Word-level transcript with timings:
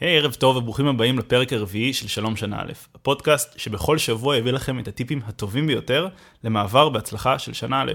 היי, 0.00 0.18
hey, 0.18 0.22
ערב 0.22 0.32
טוב 0.32 0.56
וברוכים 0.56 0.86
הבאים 0.86 1.18
לפרק 1.18 1.52
הרביעי 1.52 1.92
של 1.92 2.08
שלום 2.08 2.36
שנה 2.36 2.60
א', 2.60 2.72
הפודקאסט 2.94 3.58
שבכל 3.58 3.98
שבוע 3.98 4.36
יביא 4.36 4.52
לכם 4.52 4.78
את 4.78 4.88
הטיפים 4.88 5.20
הטובים 5.26 5.66
ביותר 5.66 6.08
למעבר 6.44 6.88
בהצלחה 6.88 7.38
של 7.38 7.52
שנה 7.52 7.82
א'. 7.82 7.92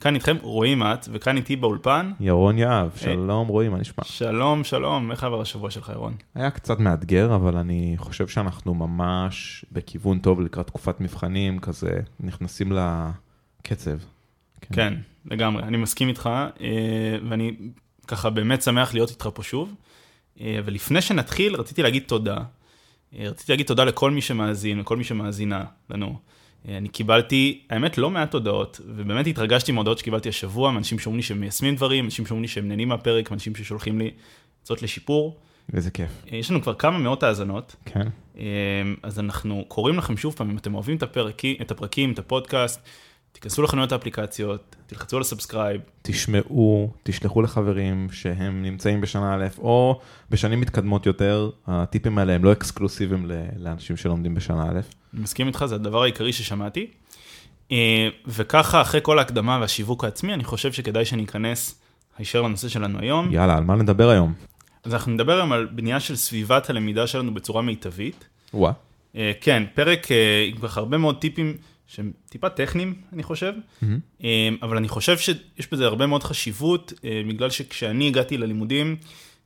כאן 0.00 0.14
איתכם 0.14 0.36
רועי 0.42 0.74
מעט, 0.74 1.08
וכאן 1.12 1.36
איתי 1.36 1.56
באולפן. 1.56 2.12
ירון 2.20 2.58
יהב, 2.58 2.90
שלום 2.96 3.48
רועי, 3.48 3.68
מה 3.68 3.78
נשמע? 3.78 4.04
שלום, 4.04 4.64
שלום, 4.64 5.10
איך 5.10 5.24
עבר 5.24 5.40
השבוע 5.40 5.70
שלך, 5.70 5.92
ירון? 5.94 6.14
היה 6.34 6.50
קצת 6.50 6.78
מאתגר, 6.78 7.34
אבל 7.34 7.56
אני 7.56 7.94
חושב 7.98 8.28
שאנחנו 8.28 8.74
ממש 8.74 9.64
בכיוון 9.72 10.18
טוב 10.18 10.40
לקראת 10.40 10.66
תקופת 10.66 11.00
מבחנים, 11.00 11.58
כזה 11.58 12.00
נכנסים 12.20 12.72
לקצב. 12.72 13.98
כן, 14.60 14.74
כן 14.74 14.94
לגמרי, 15.24 15.62
אני 15.62 15.76
מסכים 15.76 16.08
איתך, 16.08 16.30
אה, 16.60 17.16
ואני 17.28 17.52
ככה 18.06 18.30
באמת 18.30 18.62
שמח 18.62 18.94
להיות 18.94 19.10
איתך 19.10 19.28
פה 19.34 19.42
שוב. 19.42 19.74
אה, 20.40 20.58
ולפני 20.64 21.00
שנתחיל, 21.00 21.54
רציתי 21.56 21.82
להגיד 21.82 22.02
תודה. 22.06 22.36
אה, 23.18 23.28
רציתי 23.28 23.52
להגיד 23.52 23.66
תודה 23.66 23.84
לכל 23.84 24.10
מי 24.10 24.20
שמאזין, 24.20 24.78
לכל 24.78 24.96
מי 24.96 25.04
שמאזינה 25.04 25.64
לנו. 25.90 26.16
אה, 26.68 26.76
אני 26.76 26.88
קיבלתי, 26.88 27.60
האמת, 27.70 27.98
לא 27.98 28.10
מעט 28.10 28.34
הודעות, 28.34 28.80
ובאמת 28.86 29.26
התרגשתי 29.26 29.72
מהודעות 29.72 29.98
שקיבלתי 29.98 30.28
השבוע, 30.28 30.70
מאנשים 30.70 30.98
שאומרים 30.98 31.18
לי 31.18 31.22
שהם 31.22 31.40
מיישמים 31.40 31.76
דברים, 31.76 32.04
אנשים 32.04 32.26
שאומרים 32.26 32.42
לי 32.42 32.48
שהם 32.48 32.68
נהנים 32.68 32.88
מהפרק, 32.88 33.32
אנשים 33.32 33.54
ששולחים 33.54 33.98
לי 33.98 34.10
עצות 34.62 34.82
לשיפור. 34.82 35.36
איזה 35.74 35.90
כיף. 35.90 36.10
יש 36.26 36.50
לנו 36.50 36.62
כבר 36.62 36.74
כמה 36.74 36.98
מאות 36.98 37.22
האזנות. 37.22 37.76
כן. 37.84 38.08
אז 39.02 39.18
אנחנו 39.18 39.64
קוראים 39.68 39.98
לכם 39.98 40.16
שוב 40.16 40.34
פעם, 40.34 40.50
אם 40.50 40.56
אתם 40.56 40.74
אוהבים 40.74 40.96
את, 40.96 41.02
הפרקים, 41.02 41.56
את 41.60 41.70
הפרקים, 41.70 42.12
את 42.12 42.18
הפודקאסט, 42.18 42.80
תיכנסו 43.32 43.62
לחנויות 43.62 43.92
האפליקציות, 43.92 44.76
תלחצו 44.86 45.16
על 45.16 45.20
ה 45.20 45.25
subscribe. 45.25 45.80
תשמעו, 46.02 46.90
תשלחו 47.02 47.42
לחברים 47.42 48.08
שהם 48.12 48.62
נמצאים 48.62 49.00
בשנה 49.00 49.34
א', 49.34 49.46
או 49.58 50.00
בשנים 50.30 50.60
מתקדמות 50.60 51.06
יותר, 51.06 51.50
הטיפים 51.66 52.18
האלה 52.18 52.32
הם 52.32 52.44
לא 52.44 52.52
אקסקלוסיביים 52.52 53.30
לאנשים 53.56 53.96
שלומדים 53.96 54.34
בשנה 54.34 54.62
א'. 54.62 54.80
אני 55.14 55.22
מסכים 55.22 55.46
איתך, 55.46 55.64
זה 55.64 55.74
הדבר 55.74 56.02
העיקרי 56.02 56.32
ששמעתי. 56.32 56.86
אה, 57.72 58.08
וככה, 58.26 58.82
אחרי 58.82 59.00
כל 59.02 59.18
ההקדמה 59.18 59.58
והשיווק 59.60 60.04
העצמי, 60.04 60.34
אני 60.34 60.44
חושב 60.44 60.72
שכדאי 60.72 61.04
שאני 61.04 61.24
אכנס 61.24 61.80
הישר 62.18 62.42
לנושא 62.42 62.68
שלנו 62.68 62.98
היום. 62.98 63.32
יאללה, 63.32 63.56
על 63.56 63.64
מה 63.64 63.74
נדבר 63.74 64.08
היום? 64.08 64.34
אז 64.84 64.94
אנחנו 64.94 65.12
נדבר 65.12 65.36
היום 65.36 65.52
על 65.52 65.68
בנייה 65.72 66.00
של 66.00 66.16
סביבת 66.16 66.70
הלמידה 66.70 67.06
שלנו 67.06 67.34
בצורה 67.34 67.62
מיטבית. 67.62 68.28
וואה. 68.54 68.72
כן, 69.40 69.62
פרק 69.74 70.12
אה, 70.12 70.46
עם 70.50 70.56
כך 70.56 70.78
הרבה 70.78 70.98
מאוד 70.98 71.18
טיפים 71.18 71.56
שהם 71.92 72.12
טיפה 72.28 72.48
טכניים, 72.48 72.94
אני 73.12 73.22
חושב, 73.22 73.52
mm-hmm. 73.52 74.22
אבל 74.62 74.76
אני 74.76 74.88
חושב 74.88 75.18
שיש 75.18 75.70
בזה 75.72 75.86
הרבה 75.86 76.06
מאוד 76.06 76.22
חשיבות, 76.22 76.92
אה, 77.04 77.22
בגלל 77.28 77.50
שכשאני 77.50 78.08
הגעתי 78.08 78.38
ללימודים, 78.38 78.96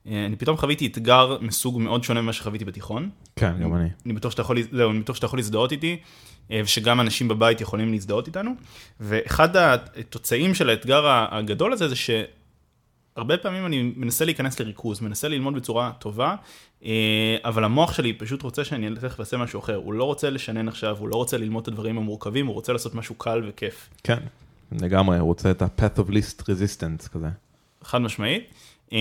אה, 0.06 0.27
אני 0.27 0.36
פתאום 0.36 0.56
חוויתי 0.56 0.86
אתגר 0.86 1.39
מסוג 1.41 1.80
מאוד 1.80 2.05
שונה 2.05 2.22
ממה 2.22 2.33
שחוויתי 2.33 2.64
בתיכון. 2.64 3.11
כן, 3.36 3.52
גם 3.62 3.74
אני. 3.74 3.89
אני 4.06 4.12
בטוח 4.12 4.30
שאתה 4.30 4.42
יכול, 4.42 4.58
אני 4.91 5.00
בטוח 5.00 5.17
שאתה 5.17 5.27
יכול 5.27 5.39
להזדהות 5.39 5.72
איתי, 5.72 5.97
ושגם 6.50 7.00
אנשים 7.00 7.28
בבית 7.28 7.61
יכולים 7.61 7.92
להזדהות 7.92 8.27
איתנו. 8.27 8.50
ואחד 9.00 9.56
התוצאים 9.56 10.55
של 10.55 10.70
האתגר 10.70 11.05
הגדול 11.30 11.72
הזה, 11.72 11.89
זה 11.89 11.97
שהרבה 13.17 13.36
פעמים 13.36 13.67
אני 13.67 13.92
מנסה 13.97 14.25
להיכנס 14.25 14.61
לריכוז, 14.61 15.00
מנסה 15.00 15.28
ללמוד 15.28 15.55
בצורה 15.55 15.92
טובה, 15.98 16.34
אה, 16.84 17.36
אבל 17.45 17.64
המוח 17.64 17.92
שלי 17.92 18.12
פשוט 18.12 18.42
רוצה 18.42 18.64
שאני 18.64 18.89
אלך 18.89 19.14
ועשה 19.19 19.36
משהו 19.36 19.61
אחר, 19.61 19.75
הוא 19.75 19.95
לא 19.95 20.05
רוצה 20.05 20.31
לשנן 20.31 20.69
עכשיו, 20.69 20.97
הוא 20.98 21.08
לא 21.08 21.17
רוצה 21.17 21.39
ללמוד 21.39 21.62
את 21.62 21.69
הדברים 21.69 21.98
המורכבים, 21.98 22.47
הוא 22.47 22.55
רוצה 22.55 22.73
לעשות 22.73 22.95
משהו 22.95 23.14
קל 23.14 23.42
וכיף. 23.48 23.89
כן, 24.05 24.19
לגמרי, 24.73 25.19
הוא 25.19 25.27
רוצה 25.27 25.50
את 25.50 25.62
ה-path 25.62 25.98
of 25.98 26.11
least 26.11 26.42
resistance 26.42 27.08
כזה. 27.08 27.28
חד 27.83 27.98
משמעית. 27.98 28.45
אה, 28.92 28.98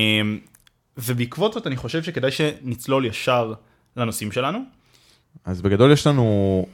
ובעקבות 0.98 1.54
זאת 1.54 1.68
אני 1.68 1.76
חושב 1.76 2.04
שכדאי 2.04 2.32
שנצלול 2.32 3.06
ישר 3.06 3.54
לנושאים 3.98 4.32
שלנו. 4.32 4.60
אז 5.46 5.62
בגדול 5.62 5.92
יש 5.92 6.08
לנו 6.08 6.66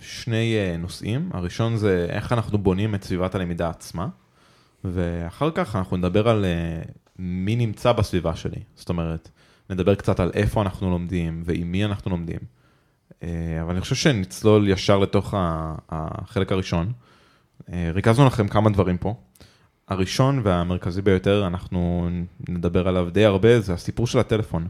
שני 0.00 0.54
אה, 0.56 0.76
נושאים, 0.76 1.30
הראשון 1.32 1.76
זה 1.76 2.06
איך 2.08 2.32
אנחנו 2.32 2.58
בונים 2.58 2.94
את 2.94 3.04
סביבת 3.04 3.34
הלמידה 3.34 3.70
עצמה, 3.70 4.08
ואחר 4.84 5.50
כך 5.50 5.76
אנחנו 5.76 5.96
נדבר 5.96 6.28
על 6.28 6.44
מי 7.18 7.56
נמצא 7.56 7.92
בסביבה 7.92 8.36
שלי, 8.36 8.60
זאת 8.74 8.88
אומרת, 8.88 9.28
נדבר 9.70 9.94
קצת 9.94 10.20
על 10.20 10.30
איפה 10.34 10.62
אנחנו 10.62 10.90
לומדים 10.90 11.42
ועם 11.44 11.72
מי 11.72 11.84
אנחנו 11.84 12.10
לומדים. 12.10 12.38
אה, 13.22 13.62
אבל 13.62 13.70
אני 13.70 13.80
חושב 13.80 13.94
שנצלול 13.94 14.68
ישר 14.68 14.98
לתוך 14.98 15.34
החלק 15.88 16.52
הראשון. 16.52 16.92
אה, 17.72 17.90
ריכזנו 17.94 18.26
לכם 18.26 18.48
כמה 18.48 18.70
דברים 18.70 18.98
פה. 18.98 19.14
הראשון 19.88 20.40
והמרכזי 20.44 21.02
ביותר, 21.02 21.46
אנחנו 21.46 22.10
נדבר 22.48 22.88
עליו 22.88 23.08
די 23.12 23.24
הרבה, 23.24 23.60
זה 23.60 23.74
הסיפור 23.74 24.06
של 24.06 24.18
הטלפון. 24.18 24.68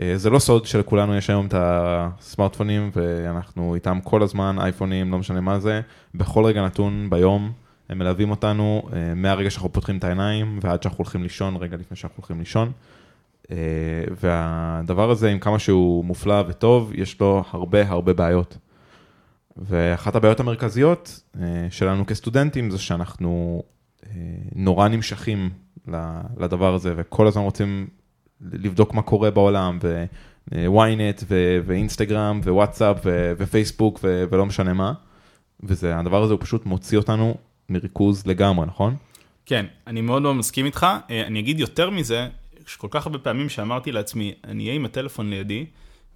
אה, 0.00 0.12
זה 0.16 0.30
לא 0.30 0.38
סוד 0.38 0.66
שלכולנו 0.66 1.16
יש 1.16 1.30
היום 1.30 1.46
את 1.46 1.54
הסמארטפונים 1.56 2.90
ואנחנו 2.94 3.74
איתם 3.74 3.98
כל 4.04 4.22
הזמן, 4.22 4.56
אייפונים, 4.58 5.12
לא 5.12 5.18
משנה 5.18 5.40
מה 5.40 5.60
זה, 5.60 5.80
בכל 6.14 6.44
רגע 6.44 6.64
נתון 6.64 7.10
ביום, 7.10 7.52
הם 7.88 7.98
מלווים 7.98 8.30
אותנו 8.30 8.82
מהרגע 9.16 9.50
שאנחנו 9.50 9.72
פותחים 9.72 9.98
את 9.98 10.04
העיניים 10.04 10.58
ועד 10.62 10.82
שאנחנו 10.82 10.98
הולכים 10.98 11.22
לישון, 11.22 11.56
רגע 11.56 11.76
לפני 11.76 11.96
שאנחנו 11.96 12.16
הולכים 12.16 12.38
לישון. 12.38 12.72
אה, 13.50 13.56
והדבר 14.20 15.10
הזה, 15.10 15.30
עם 15.30 15.38
כמה 15.38 15.58
שהוא 15.58 16.04
מופלא 16.04 16.44
וטוב, 16.48 16.92
יש 16.94 17.20
לו 17.20 17.44
הרבה 17.50 17.88
הרבה 17.88 18.12
בעיות. 18.12 18.58
ואחת 19.56 20.14
הבעיות 20.14 20.40
המרכזיות 20.40 21.20
אה, 21.40 21.66
שלנו 21.70 22.06
כסטודנטים 22.06 22.70
זה 22.70 22.78
שאנחנו 22.78 23.62
אה, 24.06 24.10
נורא 24.54 24.88
נמשכים 24.88 25.50
לדבר 26.36 26.74
הזה, 26.74 26.94
וכל 26.96 27.26
הזמן 27.26 27.42
רוצים 27.42 27.86
לבדוק 28.40 28.94
מה 28.94 29.02
קורה 29.02 29.30
בעולם, 29.30 29.78
ו-ynet, 29.82 31.24
ואינסטגרם, 31.66 32.40
ווואטסאפ, 32.44 32.96
ופייסבוק, 33.38 34.00
ולא 34.02 34.46
משנה 34.46 34.72
מה. 34.72 34.92
והדבר 35.60 36.22
הזה 36.22 36.32
הוא 36.32 36.40
פשוט 36.40 36.66
מוציא 36.66 36.98
אותנו 36.98 37.34
מריכוז 37.68 38.26
לגמרי, 38.26 38.66
נכון? 38.66 38.96
כן, 39.46 39.66
אני 39.86 40.00
מאוד 40.00 40.22
מאוד 40.22 40.36
מסכים 40.36 40.66
איתך. 40.66 40.86
אני 41.10 41.40
אגיד 41.40 41.60
יותר 41.60 41.90
מזה, 41.90 42.28
כל 42.78 42.88
כך 42.90 43.06
הרבה 43.06 43.18
פעמים 43.18 43.48
שאמרתי 43.48 43.92
לעצמי, 43.92 44.34
אני 44.44 44.64
אהיה 44.64 44.74
עם 44.74 44.84
הטלפון 44.84 45.30
לידי, 45.30 45.66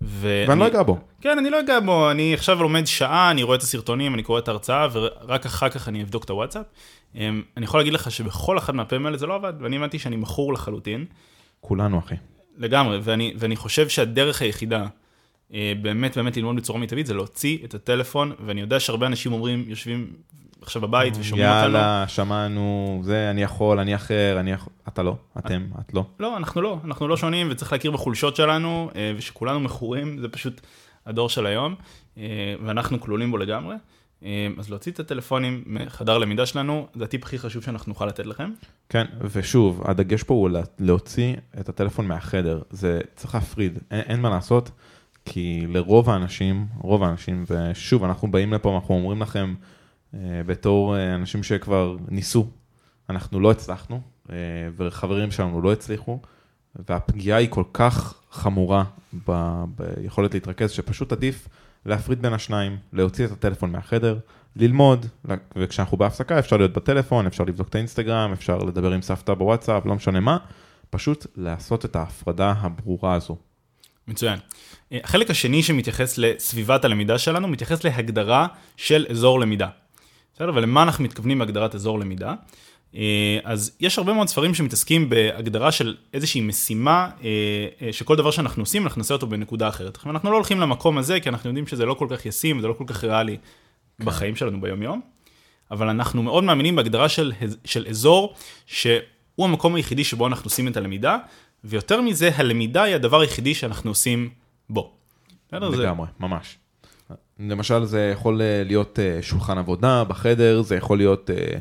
ואני, 0.00 0.48
ואני 0.48 0.60
לא 0.60 0.66
אגע 0.66 0.82
בו. 0.82 0.98
כן, 1.20 1.38
אני 1.38 1.50
לא 1.50 1.60
אגע 1.60 1.80
בו, 1.80 2.10
אני 2.10 2.34
עכשיו 2.34 2.62
לומד 2.62 2.86
שעה, 2.86 3.30
אני 3.30 3.42
רואה 3.42 3.56
את 3.56 3.62
הסרטונים, 3.62 4.14
אני 4.14 4.22
קורא 4.22 4.38
את 4.38 4.48
ההרצאה, 4.48 4.88
ורק 4.92 5.46
אחר 5.46 5.68
כך 5.68 5.88
אני 5.88 6.02
אבדוק 6.02 6.24
את 6.24 6.30
הוואטסאפ. 6.30 6.66
אמ, 7.14 7.42
אני 7.56 7.64
יכול 7.64 7.80
להגיד 7.80 7.92
לך 7.92 8.10
שבכל 8.10 8.58
אחד 8.58 8.74
מהפעמים 8.74 9.06
האלה 9.06 9.18
זה 9.18 9.26
לא 9.26 9.34
עבד, 9.34 9.52
ואני 9.60 9.76
הבנתי 9.76 9.98
שאני 9.98 10.16
מכור 10.16 10.52
לחלוטין. 10.52 11.04
כולנו, 11.60 11.98
אחי. 11.98 12.14
לגמרי, 12.58 12.98
ואני, 13.02 13.34
ואני 13.38 13.56
חושב 13.56 13.88
שהדרך 13.88 14.42
היחידה, 14.42 14.86
אה, 15.54 15.72
באמת 15.82 16.16
באמת 16.16 16.36
ללמוד 16.36 16.56
בצורה 16.56 16.78
מיטבית, 16.78 17.06
זה 17.06 17.14
להוציא 17.14 17.58
את 17.64 17.74
הטלפון, 17.74 18.32
ואני 18.46 18.60
יודע 18.60 18.80
שהרבה 18.80 19.06
אנשים 19.06 19.32
אומרים, 19.32 19.64
יושבים 19.68 20.12
עכשיו 20.62 20.82
בבית 20.82 21.16
ושומעים 21.20 21.48
אותנו. 21.48 21.62
יאללה, 21.62 22.04
שמענו, 22.08 23.00
זה, 23.04 23.30
אני 23.30 23.42
יכול, 23.42 23.78
אני 23.78 23.94
אחר, 23.94 24.36
אני 24.40 24.52
יכול, 24.52 24.72
אתה 24.88 25.02
לא, 25.02 25.16
אתם, 25.38 25.66
את 25.80 25.94
לא. 25.94 26.04
לא, 26.20 26.36
אנחנו 26.36 26.62
לא, 26.62 26.78
אנחנו 26.84 27.08
לא 27.08 27.16
שונים 27.16 27.48
וצריך 27.50 27.72
להכיר 27.72 27.90
בחולשות 27.90 28.36
שלנו, 28.36 28.90
אה, 28.96 29.12
ושכולנו 29.16 29.60
מכורים, 29.60 30.18
זה 30.18 30.28
פשוט 30.28 30.60
הדור 31.06 31.28
של 31.28 31.46
היום, 31.46 31.74
אה, 32.18 32.54
ואנחנו 32.64 33.00
כלולים 33.00 33.30
בו 33.30 33.38
לגמרי. 33.38 33.76
אה, 34.24 34.48
אז 34.58 34.70
להוציא 34.70 34.92
את 34.92 35.00
הטלפונים 35.00 35.62
מחדר 35.66 36.18
למידה 36.18 36.46
שלנו, 36.46 36.86
זה 36.94 37.04
הטיפ 37.04 37.24
הכי 37.24 37.38
חשוב 37.38 37.62
שאנחנו 37.62 37.90
נוכל 37.90 38.06
לתת 38.06 38.26
לכם. 38.26 38.50
כן, 38.88 39.04
ושוב, 39.20 39.82
הדגש 39.84 40.22
פה 40.22 40.34
הוא 40.34 40.50
להוציא 40.78 41.34
את 41.60 41.68
הטלפון 41.68 42.06
מהחדר, 42.06 42.62
זה 42.70 43.00
צריך 43.16 43.34
להפריד, 43.34 43.78
אין, 43.90 44.00
אין 44.00 44.20
מה 44.20 44.30
לעשות, 44.30 44.70
כי 45.24 45.66
לרוב 45.68 46.10
האנשים, 46.10 46.66
רוב 46.80 47.02
האנשים, 47.02 47.44
ושוב, 47.50 48.04
אנחנו 48.04 48.30
באים 48.30 48.52
לפה, 48.52 48.74
אנחנו 48.74 48.94
אומרים 48.94 49.22
לכם, 49.22 49.54
בתור 50.46 50.96
אה, 50.96 51.14
אנשים 51.14 51.42
שכבר 51.42 51.96
ניסו, 52.08 52.46
אנחנו 53.10 53.40
לא 53.40 53.50
הצלחנו, 53.50 54.00
אה, 54.30 54.36
וחברים 54.76 55.30
שלנו 55.30 55.62
לא 55.62 55.72
הצליחו, 55.72 56.20
והפגיעה 56.88 57.38
היא 57.38 57.48
כל 57.50 57.64
כך 57.72 58.14
חמורה 58.30 58.84
ב- 59.28 59.64
ביכולת 59.76 60.34
להתרכז, 60.34 60.70
שפשוט 60.70 61.12
עדיף 61.12 61.48
להפריד 61.86 62.22
בין 62.22 62.32
השניים, 62.32 62.76
להוציא 62.92 63.24
את 63.26 63.30
הטלפון 63.30 63.72
מהחדר, 63.72 64.18
ללמוד, 64.56 65.06
וכשאנחנו 65.56 65.96
בהפסקה 65.96 66.38
אפשר 66.38 66.56
להיות 66.56 66.72
בטלפון, 66.72 67.26
אפשר 67.26 67.44
לבדוק 67.44 67.68
את 67.68 67.74
האינסטגרם, 67.74 68.32
אפשר 68.32 68.58
לדבר 68.58 68.92
עם 68.92 69.02
סבתא 69.02 69.34
בוואטסאפ, 69.34 69.86
לא 69.86 69.94
משנה 69.94 70.20
מה, 70.20 70.36
פשוט 70.90 71.26
לעשות 71.36 71.84
את 71.84 71.96
ההפרדה 71.96 72.54
הברורה 72.56 73.14
הזו. 73.14 73.36
מצוין. 74.08 74.38
החלק 74.92 75.30
השני 75.30 75.62
שמתייחס 75.62 76.18
לסביבת 76.18 76.84
הלמידה 76.84 77.18
שלנו, 77.18 77.48
מתייחס 77.48 77.84
להגדרה 77.84 78.46
של 78.76 79.06
אזור 79.10 79.40
למידה. 79.40 79.68
בסדר? 80.40 80.52
ולמה 80.54 80.82
אנחנו 80.82 81.04
מתכוונים 81.04 81.38
בהגדרת 81.38 81.74
אזור 81.74 81.98
למידה? 81.98 82.34
אה, 82.96 83.38
אז 83.44 83.76
יש 83.80 83.98
הרבה 83.98 84.12
מאוד 84.12 84.28
ספרים 84.28 84.54
שמתעסקים 84.54 85.08
בהגדרה 85.10 85.72
של 85.72 85.96
איזושהי 86.14 86.40
משימה, 86.40 87.10
אה, 87.24 87.28
אה, 87.82 87.92
שכל 87.92 88.16
דבר 88.16 88.30
שאנחנו 88.30 88.62
עושים, 88.62 88.82
אנחנו 88.82 88.98
נעשה 88.98 89.14
אותו 89.14 89.26
בנקודה 89.26 89.68
אחרת. 89.68 89.98
אנחנו 90.06 90.30
לא 90.30 90.36
הולכים 90.36 90.60
למקום 90.60 90.98
הזה, 90.98 91.20
כי 91.20 91.28
אנחנו 91.28 91.50
יודעים 91.50 91.66
שזה 91.66 91.86
לא 91.86 91.94
כל 91.94 92.06
כך 92.10 92.26
ישים, 92.26 92.60
זה 92.60 92.68
לא 92.68 92.72
כל 92.72 92.84
כך 92.86 93.04
ריאלי 93.04 93.36
כן. 93.98 94.04
בחיים 94.04 94.36
שלנו 94.36 94.60
ביום-יום, 94.60 95.00
אבל 95.70 95.88
אנחנו 95.88 96.22
מאוד 96.22 96.44
מאמינים 96.44 96.76
בהגדרה 96.76 97.08
של, 97.08 97.32
של 97.64 97.86
אזור, 97.88 98.34
שהוא 98.66 99.00
המקום 99.38 99.74
היחידי 99.74 100.04
שבו 100.04 100.26
אנחנו 100.26 100.46
עושים 100.46 100.68
את 100.68 100.76
הלמידה, 100.76 101.18
ויותר 101.64 102.00
מזה, 102.00 102.30
הלמידה 102.36 102.82
היא 102.82 102.94
הדבר 102.94 103.20
היחידי 103.20 103.54
שאנחנו 103.54 103.90
עושים 103.90 104.30
בו. 104.70 104.92
בסדר? 105.48 105.70
זה- 105.70 105.76
לגמרי, 105.82 106.06
ממש. 106.20 106.56
למשל 107.40 107.84
זה 107.84 108.10
יכול 108.12 108.42
אה, 108.42 108.62
להיות 108.64 108.98
אה, 108.98 109.22
שולחן 109.22 109.58
עבודה 109.58 110.04
בחדר, 110.04 110.62
זה 110.62 110.76
יכול 110.76 110.98
להיות 110.98 111.30
אה, 111.30 111.58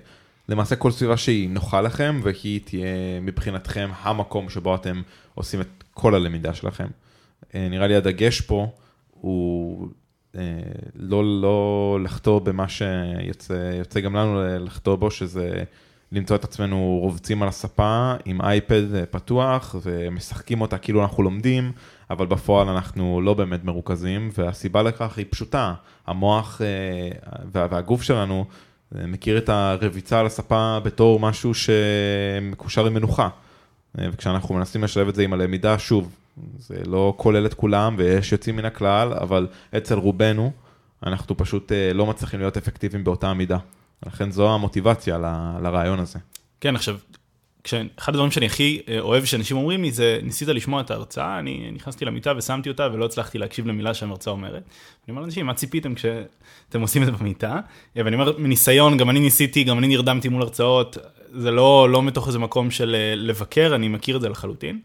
למעשה 0.50 0.76
כל 0.76 0.92
סביבה 0.92 1.18
שהיא 1.18 1.50
נוחה 1.50 1.82
לכם 1.82 2.20
והיא 2.24 2.60
תהיה 2.66 3.20
מבחינתכם 3.22 3.90
המקום 4.02 4.50
שבו 4.50 4.76
אתם 4.76 5.02
עושים 5.36 5.62
את 5.62 5.84
כל 5.94 6.16
הלמידה 6.16 6.54
שלכם. 6.54 6.88
אה, 7.56 7.68
נראה 7.70 7.88
לי 7.88 7.96
הדגש 7.96 8.42
פה 8.42 8.68
הוא 9.12 9.88
לא, 10.96 11.42
לא 11.42 12.00
לחטוא 12.04 12.40
במה 12.40 12.68
שיוצא 12.68 13.72
יוצא 13.80 14.00
גם 14.00 14.16
לנו 14.16 14.60
לחטוא 14.60 14.96
בו, 14.96 15.12
שזה 15.12 15.64
למצוא 16.12 16.36
את 16.36 16.44
עצמנו 16.44 17.00
רובצים 17.02 17.44
על 17.44 17.50
הספה 17.50 18.14
עם 18.26 18.42
אייפד 18.42 18.96
אה, 18.96 19.06
פתוח 19.06 19.76
ומשחקים 19.84 20.62
אותה 20.62 20.78
כאילו 20.78 21.02
אנחנו 21.02 21.24
לומדים, 21.24 21.72
אבל 22.10 22.26
בפועל 22.26 22.68
אנחנו 22.70 23.22
לא 23.22 23.34
באמת 23.34 23.64
מרוכזים, 23.64 24.30
והסיבה 24.38 24.84
לכך 24.84 25.18
היא 25.18 25.26
פשוטה, 25.30 25.74
המוח 26.08 26.62
אה, 26.62 27.12
וה- 27.52 27.68
והגוף 27.70 28.02
שלנו 28.02 28.46
אה, 28.96 29.08
מכיר 29.08 29.38
את 29.38 29.50
הרביצה 29.50 30.20
על 30.20 30.26
הספה 30.26 30.80
בתור 30.84 31.20
משהו 31.20 31.52
שמקושר 31.54 32.84
למנוחה. 32.84 33.30
אה, 34.00 34.08
וכשאנחנו 34.12 34.56
מנסים 34.56 34.84
לשלב 34.84 35.08
את 35.08 35.16
זה 35.16 35.24
עם 35.24 35.34
הלמידה, 35.34 35.80
שוב, 35.80 36.16
זה 36.58 36.76
לא 36.86 37.14
כולל 37.18 37.46
את 37.46 37.54
כולם 37.54 37.96
ויש 37.98 38.32
יוצאים 38.32 38.56
מן 38.56 38.66
הכלל, 38.66 39.14
אבל 39.14 39.48
אצל 39.78 39.96
רובנו, 39.96 40.52
אנחנו 41.04 41.38
פשוט 41.38 41.72
לא 41.94 42.06
מצליחים 42.06 42.40
להיות 42.40 42.58
אפקטיביים 42.58 43.04
באותה 43.04 43.34
מידה. 43.34 43.58
לכן 44.06 44.32
זו 44.32 44.54
המוטיבציה 44.54 45.18
ל- 45.18 45.58
לרעיון 45.64 46.00
הזה. 46.00 46.20
כן, 46.62 46.76
עכשיו, 46.76 46.98
כש- 47.64 47.74
אחד 48.00 48.14
הדברים 48.14 48.32
שאני 48.32 48.46
הכי 48.46 48.82
אה, 48.88 49.00
אוהב 49.00 49.26
שאנשים 49.26 49.58
אומרים 49.58 49.82
לי 49.82 49.92
זה, 49.92 50.20
ניסית 50.24 50.48
לשמוע 50.48 50.82
את 50.82 50.92
ההרצאה, 50.92 51.40
אני 51.40 51.72
נכנסתי 51.74 52.06
למיטה 52.06 52.34
ושמתי 52.38 52.70
אותה 52.70 52.88
ולא 52.94 53.06
הצלחתי 53.06 53.38
להקשיב 53.38 53.68
למילה 53.68 53.94
שהמרצה 53.94 54.32
אומרת. 54.32 54.54
אני 54.54 55.10
אומר 55.10 55.22
לאנשים, 55.22 55.46
מה 55.46 55.54
ציפיתם 55.54 55.96
כשאתם 55.96 56.82
עושים 56.82 57.02
את 57.02 57.08
זה 57.08 57.12
במיטה? 57.12 57.60
אה, 57.98 58.02
ואני 58.06 58.16
אומר, 58.16 58.38
מניסיון, 58.38 58.98
גם 58.98 59.10
אני 59.10 59.20
ניסיתי, 59.20 59.64
גם 59.64 59.78
אני 59.78 59.88
נרדמתי 59.88 60.30
מול 60.30 60.42
הרצאות, 60.42 60.98
זה 61.34 61.52
לא, 61.52 61.90
לא 61.90 62.04
מתוך 62.04 62.28
איזה 62.28 62.40
מקום 62.40 62.72
של 62.72 62.96
אה, 62.96 63.16
לבקר, 63.16 63.72
אני 63.76 63.88
מכיר 63.88 64.16
את 64.16 64.22
זה 64.22 64.30
לחלוטין. 64.30 64.80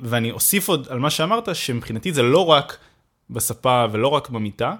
ואני 0.00 0.30
אוסיף 0.30 0.68
עוד 0.68 0.86
על 0.90 0.98
מה 0.98 1.10
שאמרת, 1.10 1.54
שמבחינתי 1.56 2.12
זה 2.12 2.22
לא 2.22 2.46
רק 2.46 2.78
בספה 3.30 3.84
ולא 3.92 4.08
רק 4.08 4.30
במיטה, 4.30 4.74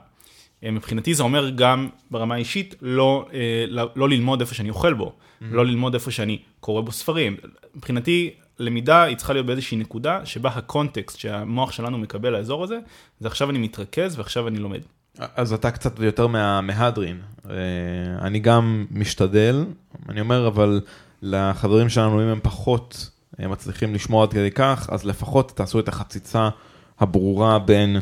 מבחינתי 0.63 1.15
זה 1.15 1.23
אומר 1.23 1.51
גם 1.51 1.89
ברמה 2.11 2.35
האישית 2.35 2.75
לא, 2.83 3.27
אה, 3.33 3.65
לא, 3.69 3.91
לא 3.97 4.09
ללמוד 4.09 4.41
איפה 4.41 4.55
שאני 4.55 4.71
אוכל 4.71 4.95
בו, 4.95 5.07
mm-hmm. 5.07 5.45
לא 5.51 5.67
ללמוד 5.67 5.95
איפה 5.95 6.11
שאני 6.11 6.39
קורא 6.61 6.81
בו 6.83 6.93
ספרים. 6.93 7.37
מבחינתי 7.75 8.31
למידה 8.59 9.03
היא 9.03 9.17
צריכה 9.17 9.33
להיות 9.33 9.47
באיזושהי 9.47 9.77
נקודה 9.77 10.27
שבה 10.27 10.51
הקונטקסט 10.51 11.19
שהמוח 11.19 11.73
שלנו 11.73 11.99
מקבל 11.99 12.31
לאזור 12.33 12.65
הזה, 12.65 12.79
זה 13.21 13.29
עכשיו 13.29 13.51
אני 13.51 13.59
מתרכז 13.59 14.19
ועכשיו 14.19 14.49
אני 14.49 14.59
לומד. 14.59 14.81
אז 15.19 15.53
אתה 15.53 15.71
קצת 15.71 15.99
יותר 15.99 16.27
מהמהדרין. 16.27 17.21
אה, 17.51 17.57
אני 18.21 18.39
גם 18.39 18.87
משתדל, 18.91 19.65
אני 20.09 20.21
אומר, 20.21 20.47
אבל 20.47 20.81
לחברים 21.23 21.89
שלנו, 21.89 22.23
אם 22.23 22.27
הם 22.27 22.41
פחות 22.43 23.11
אה, 23.41 23.49
מצליחים 23.49 23.95
לשמוע 23.95 24.23
עד 24.23 24.33
כדי 24.33 24.51
כך, 24.51 24.89
אז 24.93 25.05
לפחות 25.05 25.53
תעשו 25.57 25.81
את 25.81 25.89
החציצה 25.89 26.49
הברורה 26.99 27.59
בין 27.59 27.97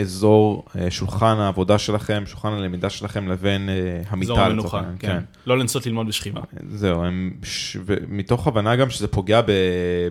אזור 0.00 0.64
אה, 0.78 0.90
שולחן 0.90 1.36
העבודה 1.38 1.78
שלכם, 1.78 2.22
שולחן 2.26 2.52
הלמידה 2.52 2.90
שלכם, 2.90 3.28
לבין 3.28 3.68
אה, 3.68 4.02
המיטה. 4.08 4.32
אזור 4.32 4.44
המנוחה, 4.44 4.78
העניין. 4.78 4.96
כן. 4.98 5.18
לא 5.46 5.58
לנסות 5.58 5.86
ללמוד 5.86 6.06
בשכיבה. 6.06 6.40
זהו, 6.70 7.04
הם, 7.04 7.32
ש... 7.42 7.76
ומתוך 7.84 8.46
הבנה 8.46 8.76
גם 8.76 8.90
שזה 8.90 9.08
פוגע 9.08 9.40
ב... 9.40 9.50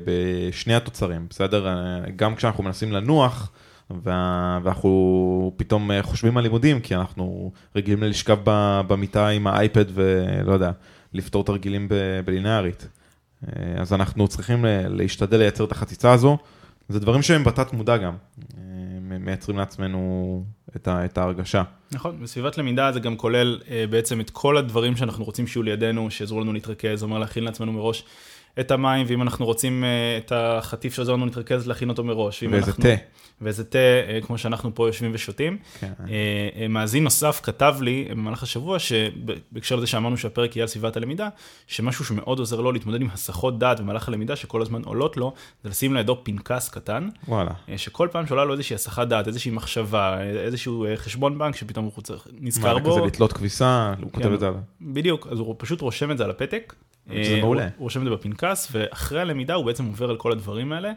בשני 0.06 0.76
התוצרים, 0.76 1.26
בסדר? 1.30 1.68
גם 2.16 2.36
כשאנחנו 2.36 2.64
מנסים 2.64 2.92
לנוח, 2.92 3.52
וה... 4.04 4.60
ואנחנו 4.64 5.54
פתאום 5.58 5.92
אה, 5.92 6.04
חושבים 6.04 6.38
על 6.38 6.44
לימודים, 6.44 6.80
כי 6.80 6.96
אנחנו 6.96 7.52
רגילים 7.76 8.04
לשכב 8.04 8.38
ב... 8.44 8.82
במיטה 8.88 9.28
עם 9.28 9.48
האייפד 9.48 9.86
ולא 9.94 10.54
יודע, 10.54 10.72
לפתור 11.14 11.44
תרגילים 11.44 11.88
ב... 11.90 11.94
בלינארית. 12.26 12.88
אה, 13.48 13.82
אז 13.82 13.94
אנחנו 13.94 14.28
צריכים 14.28 14.66
להשתדל 14.90 15.38
לייצר 15.38 15.64
את 15.64 15.72
החציצה 15.72 16.14
הזו. 16.14 16.38
זה 16.90 17.00
דברים 17.00 17.22
שהם 17.22 17.44
בתת 17.44 17.74
מודע 17.74 17.98
גם, 17.98 18.14
אה, 18.58 18.62
מייצרים 19.20 19.58
לעצמנו 19.58 20.44
את, 20.76 20.88
ה... 20.88 21.06
את 21.06 21.18
ההרגשה. 21.18 21.64
נכון, 21.92 22.20
בסביבת 22.24 22.58
למידה 22.58 22.92
זה 22.92 23.00
גם 23.00 23.18
כולל 23.18 23.62
אה, 23.70 23.86
בעצם 23.90 24.22
את 24.22 24.30
כל 24.30 24.58
הדברים 24.58 24.96
שאנחנו 24.96 25.26
רוצים 25.26 25.48
שיהיו 25.48 25.64
לידינו, 25.64 26.12
שיעזרו 26.12 26.42
לנו 26.42 26.54
להתרכז, 26.54 27.00
זאת 27.00 27.04
אומרת 27.04 27.20
להכין 27.20 27.44
לעצמנו 27.44 27.72
מראש 27.72 28.04
את 28.60 28.72
המים, 28.72 29.06
ואם 29.10 29.22
אנחנו 29.22 29.46
רוצים 29.46 29.84
אה, 29.84 29.90
את 30.18 30.32
החטיף 30.36 30.94
שעוזר 30.94 31.14
לנו 31.14 31.26
להתרכז, 31.26 31.68
להכין 31.68 31.90
אותו 31.90 32.04
מראש. 32.04 32.44
ואיזה 32.44 32.68
אנחנו- 32.68 32.84
תה. 32.84 32.90
ואיזה 33.42 33.64
תה, 33.64 33.78
אה, 33.78 34.20
כמו 34.22 34.38
שאנחנו 34.38 34.76
פה 34.76 34.88
יושבים 34.88 35.12
ושותים. 35.14 35.58
כן. 35.80 35.92
אה, 36.10 36.68
מאזין 36.68 37.04
נוסף 37.04 37.40
כתב 37.44 37.76
לי 37.82 38.08
במהלך 38.12 38.44
השבוע, 38.44 38.78
שבהקשר 38.80 39.76
לזה 39.76 39.88
שאמרנו 39.88 40.18
שהפרק 40.18 40.56
יהיה 40.56 40.64
על 40.64 40.68
סביבת 40.68 40.98
הלמידה, 40.98 41.30
שמשהו 41.68 42.06
שמאוד 42.06 42.40
עוזר 42.40 42.62
לו 42.62 42.72
להתמודד 42.72 43.02
עם 43.02 43.08
הסחות 43.14 43.60
דעת 43.60 43.80
במהלך 43.80 44.08
הלמידה, 44.08 44.36
שכל 44.36 44.62
הזמן 44.62 44.82
עולות 44.84 45.18
לו, 45.18 45.34
זה 45.64 45.70
לשים 45.70 45.94
לידו 45.94 46.20
פנקס 46.24 46.70
קטן, 46.70 47.10
וואלה. 47.28 47.52
שכל 47.78 48.08
פעם 48.12 48.28
שעולה 48.28 48.46
לו 48.46 48.54
איזושהי 48.54 48.74
הסחת 48.76 49.08
דעת, 49.08 49.28
איזושהי 49.28 49.52
מחשבה, 49.52 50.22
איזשהו 50.22 50.86
חשבון 50.96 51.38
בנק 51.38 51.56
שפתאום 51.56 51.90
הוא 51.96 52.04
צריך- 52.04 52.28
נזכר 52.40 52.74
מה, 52.74 52.80
בו. 52.80 52.92
כזה 52.92 53.06
לתלות 53.06 53.34
כביסה, 53.34 53.94
הוא 54.02 54.12
כותב 54.12 54.28
כן. 54.28 54.34
את 54.34 54.40
זה 54.40 54.48
עליו. 54.48 54.60
בדיוק, 54.82 55.28
אז 55.32 55.40
הוא 55.40 55.56
פשוט 55.58 55.82
רושם 55.82 56.12
את 56.12 56.18
זה 56.18 56.24
על 56.24 56.30
הפתק. 56.30 56.74
זה 57.08 57.14
אה, 57.16 57.42
מעולה. 57.42 57.64
הוא, 57.64 57.72
רושם 57.78 58.00
את 58.00 58.06
זה 58.06 58.12
בפנקס, 58.12 58.68
ואחרי 58.72 59.22
הלמידה 59.22 59.54
הוא 59.54 59.66
בעצם 59.66 59.86
עובר 59.86 60.10
על 60.10 60.18
כל 60.18 60.32
הדברים 60.32 60.72
האלה. 60.72 60.92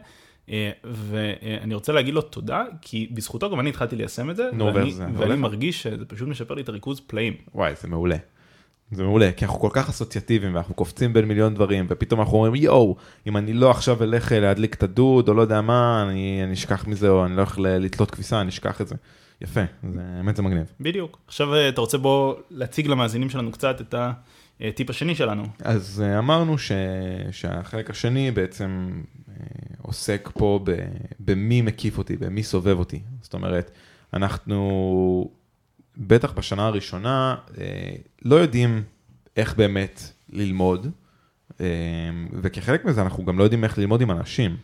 אה, 0.49 0.71
ואני 0.83 1.73
רוצה 1.73 1.93
להגיד 1.93 2.13
לו 2.13 2.21
תודה, 2.21 2.63
כי 2.81 3.09
בזכותו 3.11 3.49
גם 3.49 3.59
אני 3.59 3.69
התחלתי 3.69 3.95
ליישם 3.95 4.29
את 4.29 4.35
זה, 4.35 4.49
נו, 4.53 4.73
ואני, 4.73 4.91
זה? 4.91 5.05
ואני? 5.17 5.35
מרגיש 5.35 5.83
שזה 5.83 6.05
פשוט 6.05 6.27
משפר 6.27 6.53
לי 6.53 6.61
את 6.61 6.69
הריכוז 6.69 6.99
פלאים. 6.99 7.33
וואי, 7.55 7.73
זה 7.81 7.87
מעולה. 7.87 8.17
זה 8.91 9.03
מעולה, 9.03 9.31
כי 9.31 9.45
אנחנו 9.45 9.59
כל 9.59 9.69
כך 9.71 9.89
אסוציאטיביים 9.89 10.55
ואנחנו 10.55 10.75
קופצים 10.75 11.13
בין 11.13 11.25
מיליון 11.25 11.53
דברים, 11.53 11.85
ופתאום 11.89 12.19
אנחנו 12.19 12.33
אומרים, 12.33 12.55
יואו, 12.55 12.95
אם 13.27 13.37
אני 13.37 13.53
לא 13.53 13.71
עכשיו 13.71 14.03
אלך 14.03 14.31
אה, 14.31 14.39
להדליק 14.39 14.75
את 14.75 14.83
הדוד, 14.83 15.29
או 15.29 15.33
לא 15.33 15.41
יודע 15.41 15.61
מה, 15.61 16.05
אני, 16.09 16.41
אני 16.43 16.53
אשכח 16.53 16.87
מזה, 16.87 17.09
או 17.09 17.25
אני 17.25 17.35
לא 17.35 17.41
הולך 17.41 17.57
לתלות 17.59 18.11
כביסה, 18.11 18.41
אני 18.41 18.49
אשכח 18.49 18.81
את 18.81 18.87
זה. 18.87 18.95
יפה, 19.41 19.61
זה, 19.93 20.01
האמת 20.17 20.35
זה 20.35 20.41
מגניב. 20.41 20.65
בדיוק. 20.79 21.19
עכשיו 21.27 21.53
אה, 21.53 21.69
אתה 21.69 21.81
רוצה 21.81 21.97
בוא 21.97 22.35
להציג 22.51 22.87
למאזינים 22.87 23.29
שלנו 23.29 23.51
קצת 23.51 23.81
את 23.81 23.95
הטיפ 24.61 24.89
השני 24.89 25.15
שלנו. 25.15 25.43
אז 25.63 26.03
אה, 26.05 26.19
אמרנו 26.19 26.57
ש, 26.57 26.71
שהחלק 27.31 27.89
השני 27.89 28.31
בעצם 28.31 29.01
אה, 29.29 29.33
עוסק 29.81 30.29
פה 30.33 30.59
ב, 30.63 30.71
במי 31.19 31.61
מקיף 31.61 31.97
אותי, 31.97 32.17
במי 32.17 32.43
סובב 32.43 32.79
אותי. 32.79 32.99
זאת 33.21 33.33
אומרת, 33.33 33.71
אנחנו 34.13 35.29
בטח 35.97 36.31
בשנה 36.31 36.65
הראשונה 36.67 37.35
אה, 37.57 37.95
לא 38.25 38.35
יודעים 38.35 38.83
איך 39.37 39.55
באמת 39.55 40.11
ללמוד, 40.29 40.87
אה, 41.61 41.65
וכחלק 42.41 42.85
מזה 42.85 43.01
אנחנו 43.01 43.25
גם 43.25 43.39
לא 43.39 43.43
יודעים 43.43 43.63
איך 43.63 43.77
ללמוד 43.77 44.01
עם 44.01 44.11
אנשים. 44.11 44.57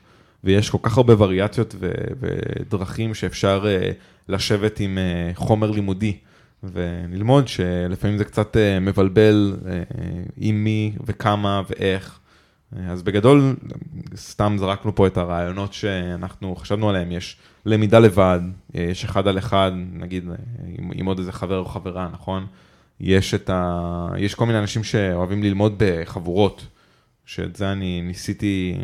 ויש 0.43 0.69
כל 0.69 0.77
כך 0.81 0.98
הרבה 0.98 1.13
וריאציות 1.24 1.75
ו- 1.79 1.91
ודרכים 2.19 3.13
שאפשר 3.13 3.65
אה, 3.67 3.91
לשבת 4.29 4.79
עם 4.79 4.98
אה, 4.98 5.31
חומר 5.36 5.71
לימודי 5.71 6.17
וללמוד, 6.63 7.47
שלפעמים 7.47 8.17
זה 8.17 8.25
קצת 8.25 8.57
אה, 8.57 8.79
מבלבל 8.79 9.57
אה, 9.65 9.83
עם 10.37 10.63
מי 10.63 10.93
וכמה 11.05 11.61
ואיך. 11.69 12.19
אה, 12.77 12.91
אז 12.91 13.03
בגדול, 13.03 13.55
סתם 14.15 14.55
זרקנו 14.59 14.95
פה 14.95 15.07
את 15.07 15.17
הרעיונות 15.17 15.73
שאנחנו 15.73 16.55
חשבנו 16.55 16.89
עליהם, 16.89 17.11
יש 17.11 17.37
למידה 17.65 17.99
לבד, 17.99 18.39
יש 18.73 19.03
אחד 19.03 19.27
על 19.27 19.37
אחד, 19.37 19.71
נגיד 19.93 20.29
עם, 20.77 20.91
עם 20.93 21.05
עוד 21.05 21.19
איזה 21.19 21.31
חבר 21.31 21.57
או 21.57 21.65
חברה, 21.65 22.09
נכון? 22.13 22.45
יש 22.99 23.33
את 23.33 23.49
ה... 23.49 24.07
יש 24.17 24.35
כל 24.35 24.45
מיני 24.45 24.59
אנשים 24.59 24.83
שאוהבים 24.83 25.43
ללמוד 25.43 25.73
בחבורות, 25.77 26.67
שאת 27.25 27.55
זה 27.55 27.71
אני 27.71 28.01
ניסיתי 28.01 28.77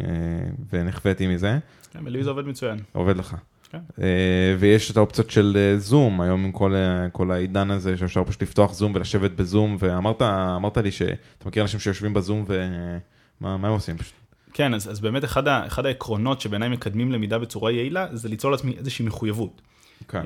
ונחוויתי 0.74 1.27
מזה, 1.27 1.60
כן, 1.91 2.00
ולי 2.05 2.24
זה 2.24 2.29
עובד 2.29 2.46
מצוין. 2.46 2.77
עובד 2.91 3.17
לך. 3.17 3.36
כן. 3.72 3.80
אה, 4.02 4.56
ויש 4.60 4.92
את 4.92 4.98
האופציות 4.98 5.30
של 5.30 5.58
אה, 5.60 5.80
זום, 5.80 6.22
היום 6.22 6.46
עם 6.46 6.52
כל, 6.52 6.76
אה, 6.76 7.10
כל 7.10 7.32
העידן 7.32 7.72
הזה 7.72 7.98
שאפשר 7.98 8.24
פשוט 8.24 8.42
לפתוח 8.42 8.74
זום 8.74 8.96
ולשבת 8.96 9.32
בזום, 9.32 9.78
ואמרת 9.80 10.22
אמרת 10.22 10.78
לי 10.78 10.92
שאתה 10.92 11.48
מכיר 11.48 11.64
אנשים 11.64 11.80
שיושבים 11.80 12.14
בזום 12.14 12.46
ומה 12.48 13.58
מה 13.58 13.68
הם 13.68 13.74
עושים? 13.74 13.98
פשוט 13.98 14.14
כן, 14.54 14.74
אז, 14.74 14.92
אז 14.92 15.00
באמת 15.00 15.24
אחד, 15.24 15.48
ה, 15.48 15.68
אחד 15.68 15.86
העקרונות 15.86 16.42
שבעיניי 16.42 16.70
מקדמים 16.70 17.12
למידה 17.12 17.40
בצורה 17.40 17.72
יעילה, 17.72 18.08
זה 18.12 18.30
ליצור 18.30 18.52
לעצמי 18.52 18.76
איזושהי 18.78 19.06
מחויבות. 19.06 19.62
כן. 20.08 20.22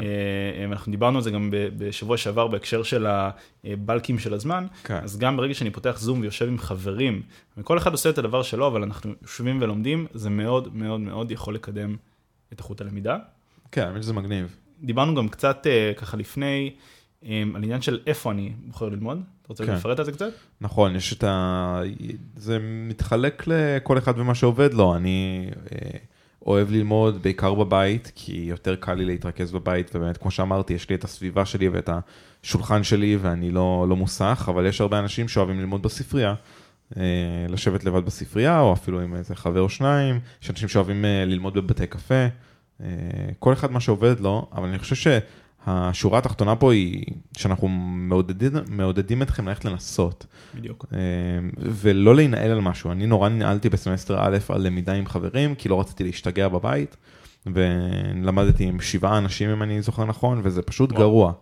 ואנחנו 0.70 0.92
דיברנו 0.92 1.18
על 1.18 1.24
זה 1.24 1.32
גם 1.32 1.50
בשבוע 1.52 2.18
שעבר 2.18 2.48
בהקשר 2.48 2.84
של 2.84 3.08
הבלקים 3.64 4.20
של 4.20 4.34
הזמן, 4.34 4.66
כן. 4.84 5.00
אז 5.04 5.18
גם 5.18 5.38
ברגע 5.38 5.54
שאני 5.54 5.70
פותח 5.70 5.98
זום 6.00 6.22
ויושב 6.22 6.48
עם 6.48 6.58
חברים, 6.58 7.22
וכל 7.58 7.78
אחד 7.78 7.92
עושה 7.92 8.10
את 8.10 8.18
הדבר 8.18 8.44
שלו, 8.44 8.68
אבל 8.68 8.84
אנחנו 8.84 9.14
יושבים 9.22 9.62
ולומדים, 9.62 10.08
זה 10.14 10.30
מאוד 10.30 10.76
מאוד 10.76 11.00
מאוד 11.00 11.32
יכול 11.32 11.56
לקדם 11.56 11.96
את 12.54 12.60
איכות 12.60 12.82
הלמידה. 12.82 13.18
כן, 13.72 13.88
האמת 13.88 14.04
שזה 14.04 14.14
מגניב. 14.14 14.56
דיברנו 14.84 15.16
גם 15.16 15.30
קצת 15.30 15.68
אה, 15.68 15.92
ככה 15.98 16.18
לפני, 16.18 16.74
אמ, 17.24 17.56
על 17.56 17.64
עניין 17.64 17.82
של 17.82 18.00
איפה 18.08 18.32
אני 18.32 18.52
בוחר 18.68 18.90
ללמוד. 18.90 19.22
אתה 19.42 19.48
רוצה 19.50 19.66
כן. 19.66 19.74
לפרט 19.74 20.00
על 20.00 20.06
זה 20.06 20.12
קצת? 20.12 20.32
נכון, 20.62 20.96
יש 20.96 21.14
את 21.14 21.24
ה... 21.24 21.82
זה 22.36 22.58
מתחלק 22.62 23.44
לכל 23.48 23.98
אחד 23.98 24.20
ומה 24.20 24.36
שעובד 24.36 24.74
לו. 24.74 24.96
אני 24.96 25.50
אה, 25.72 25.98
אוהב 26.46 26.72
ללמוד 26.72 27.24
בעיקר 27.24 27.54
בבית, 27.54 28.12
כי 28.16 28.46
יותר 28.50 28.76
קל 28.76 28.94
לי 28.94 29.06
להתרכז 29.06 29.52
בבית, 29.52 29.92
ובאמת, 29.96 30.18
כמו 30.18 30.32
שאמרתי, 30.32 30.74
יש 30.74 30.90
לי 30.90 30.96
את 30.96 31.04
הסביבה 31.04 31.46
שלי 31.46 31.70
ואת 31.70 31.90
השולחן 32.44 32.84
שלי, 32.84 33.18
ואני 33.22 33.52
לא, 33.52 33.86
לא 33.90 33.96
מוסך, 33.96 34.46
אבל 34.48 34.66
יש 34.66 34.82
הרבה 34.82 35.00
אנשים 35.00 35.28
שאוהבים 35.28 35.60
ללמוד 35.60 35.82
בספרייה. 35.82 36.34
אה, 36.98 37.04
לשבת 37.50 37.84
לבד 37.84 38.06
בספרייה, 38.06 38.60
או 38.60 38.74
אפילו 38.74 39.02
עם 39.02 39.16
איזה 39.16 39.36
חבר 39.36 39.62
או 39.62 39.70
שניים, 39.70 40.20
יש 40.44 40.50
אנשים 40.50 40.68
שאוהבים 40.68 41.06
אה, 41.06 41.26
ללמוד 41.26 41.54
בבתי 41.54 41.88
קפה, 41.88 42.26
אה, 42.82 42.88
כל 43.40 43.54
אחד 43.54 43.72
מה 43.72 43.80
שעובד 43.80 44.20
לו, 44.20 44.48
אבל 44.54 44.68
אני 44.68 44.80
חושב 44.80 45.12
שהשורה 45.66 46.18
התחתונה 46.18 46.56
פה 46.56 46.74
היא 46.74 47.06
שאנחנו 47.38 47.68
מעודדים, 47.68 48.52
מעודדים 48.70 49.22
אתכם 49.22 49.48
ללכת 49.48 49.66
לנסות, 49.66 50.26
בדיוק. 50.56 50.86
ולא 51.60 52.16
להינעל 52.16 52.52
על 52.52 52.62
משהו. 52.62 52.92
אני 52.92 53.08
נורא 53.08 53.30
ננעלתי 53.30 53.70
בסמסטר 53.70 54.20
א' 54.20 54.38
על 54.50 54.62
למידה 54.62 54.94
עם 54.94 55.08
חברים, 55.08 55.56
כי 55.56 55.70
לא 55.70 55.80
רציתי 55.80 56.04
להשתגע 56.04 56.48
בבית, 56.48 56.98
ולמדתי 57.46 58.64
עם 58.64 58.82
שבעה 58.82 59.18
אנשים, 59.18 59.50
אם 59.50 59.64
אני 59.64 59.82
זוכר 59.82 60.06
נכון, 60.06 60.42
וזה 60.44 60.62
פשוט 60.62 60.92
וואו. 60.92 61.02
גרוע. 61.02 61.34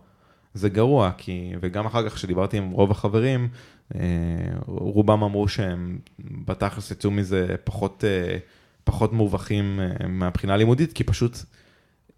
זה 0.54 0.68
גרוע, 0.68 1.10
כי, 1.18 1.52
וגם 1.60 1.86
אחר 1.86 2.08
כך 2.08 2.14
כשדיברתי 2.14 2.56
עם 2.56 2.70
רוב 2.70 2.90
החברים, 2.90 3.48
אה, 3.94 4.00
רובם 4.66 5.22
אמרו 5.22 5.48
שהם 5.48 5.98
בתכלס 6.18 6.90
יצאו 6.90 7.10
מזה 7.10 7.54
פחות, 7.64 8.04
אה, 8.04 8.38
פחות 8.84 9.12
מורווחים 9.12 9.80
אה, 9.80 10.08
מהבחינה 10.08 10.54
הלימודית, 10.54 10.92
כי 10.92 11.04
פשוט 11.04 11.38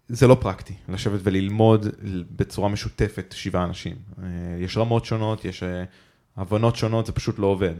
זה 0.07 0.27
לא 0.27 0.37
פרקטי, 0.41 0.73
לשבת 0.89 1.19
וללמוד 1.23 1.87
בצורה 2.35 2.69
משותפת 2.69 3.33
שבעה 3.37 3.63
אנשים. 3.63 3.95
יש 4.59 4.77
רמות 4.77 5.05
שונות, 5.05 5.45
יש 5.45 5.63
הבנות 6.37 6.75
שונות, 6.75 7.05
זה 7.05 7.11
פשוט 7.11 7.39
לא 7.39 7.47
עובד. 7.47 7.73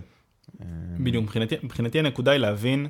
בדיוק, 1.00 1.24
מבחינתי, 1.24 1.56
מבחינתי 1.64 2.00
הנקודה 2.00 2.32
היא 2.32 2.40
להבין 2.40 2.88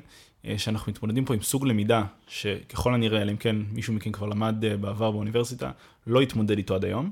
שאנחנו 0.56 0.92
מתמודדים 0.92 1.24
פה 1.24 1.34
עם 1.34 1.42
סוג 1.42 1.66
למידה 1.66 2.02
שככל 2.26 2.94
הנראה, 2.94 3.22
אלא 3.22 3.30
אם 3.32 3.36
כן 3.36 3.56
מישהו 3.72 3.94
מכם 3.94 4.12
כבר 4.12 4.26
למד 4.26 4.64
בעבר 4.80 5.10
באוניברסיטה, 5.10 5.70
לא 6.06 6.20
התמודד 6.20 6.56
איתו 6.56 6.74
עד 6.74 6.84
היום. 6.84 7.10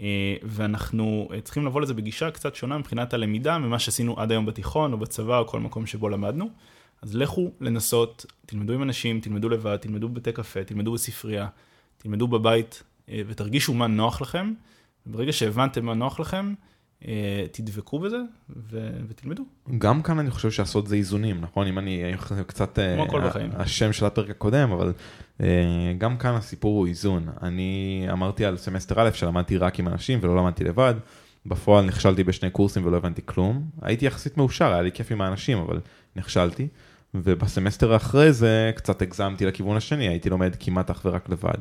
אה, 0.00 0.36
ואנחנו 0.42 1.28
אה, 1.32 1.40
צריכים 1.40 1.66
לבוא 1.66 1.80
לזה 1.80 1.94
בגישה 1.94 2.30
קצת 2.30 2.54
שונה 2.54 2.78
מבחינת 2.78 3.14
הלמידה 3.14 3.58
ממה 3.58 3.78
שעשינו 3.78 4.20
עד 4.20 4.30
היום 4.30 4.46
בתיכון 4.46 4.92
או 4.92 4.98
בצבא 4.98 5.38
או 5.38 5.46
כל 5.46 5.60
מקום 5.60 5.86
שבו 5.86 6.08
למדנו. 6.08 6.50
אז 7.02 7.16
לכו 7.16 7.50
לנסות, 7.60 8.26
תלמדו 8.46 8.72
עם 8.72 8.82
אנשים, 8.82 9.20
תלמדו 9.20 9.48
לבד, 9.48 9.76
תלמדו 9.76 10.08
בבתי 10.08 10.32
קפה, 10.32 10.64
תלמדו 10.64 10.92
בספרייה, 10.92 11.46
תלמדו 11.98 12.28
בבית 12.28 12.82
אה, 13.08 13.22
ותרגישו 13.26 13.74
מה 13.74 13.86
נוח 13.86 14.20
לכם. 14.20 14.52
וברגע 15.06 15.32
שהבנתם 15.32 15.84
מה 15.84 15.94
נוח 15.94 16.20
לכם, 16.20 16.54
תדבקו 17.52 17.98
בזה 17.98 18.16
ו- 18.70 18.90
ותלמדו. 19.08 19.42
גם 19.78 20.02
כאן 20.02 20.18
אני 20.18 20.30
חושב 20.30 20.50
שהסוד 20.50 20.88
זה 20.88 20.96
איזונים, 20.96 21.40
נכון? 21.40 21.66
אם 21.66 21.78
אני 21.78 22.02
קצת 22.46 22.78
כמו 22.94 23.02
אה, 23.02 23.08
הכל 23.08 23.28
בחיים. 23.28 23.50
השם 23.54 23.92
של 23.92 24.06
הפרק 24.06 24.30
הקודם, 24.30 24.72
אבל 24.72 24.92
אה, 25.40 25.46
גם 25.98 26.16
כאן 26.16 26.34
הסיפור 26.34 26.78
הוא 26.78 26.86
איזון. 26.86 27.28
אני 27.42 28.06
אמרתי 28.12 28.44
על 28.44 28.56
סמסטר 28.56 29.00
א' 29.00 29.10
שלמדתי 29.12 29.56
רק 29.56 29.78
עם 29.78 29.88
אנשים 29.88 30.18
ולא 30.22 30.36
למדתי 30.36 30.64
לבד. 30.64 30.94
בפועל 31.46 31.84
נכשלתי 31.84 32.24
בשני 32.24 32.50
קורסים 32.50 32.86
ולא 32.86 32.96
הבנתי 32.96 33.22
כלום. 33.24 33.70
הייתי 33.82 34.06
יחסית 34.06 34.36
מאושר, 34.36 34.72
היה 34.72 34.82
לי 34.82 34.92
כיף 34.92 35.12
עם 35.12 35.20
האנשים, 35.20 35.58
אבל 35.58 35.80
נכשלתי. 36.16 36.68
ובסמסטר 37.14 37.96
אחרי 37.96 38.32
זה 38.32 38.72
קצת 38.74 39.02
הגזמתי 39.02 39.46
לכיוון 39.46 39.76
השני, 39.76 40.08
הייתי 40.08 40.30
לומד 40.30 40.56
כמעט 40.60 40.90
אך 40.90 41.02
ורק 41.04 41.28
לבד. 41.28 41.58